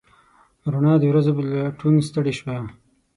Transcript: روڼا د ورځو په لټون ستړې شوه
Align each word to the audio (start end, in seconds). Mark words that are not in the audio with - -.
روڼا 0.71 0.93
د 0.99 1.03
ورځو 1.11 1.31
په 1.37 1.41
لټون 1.49 1.95
ستړې 2.07 2.33
شوه 2.39 2.55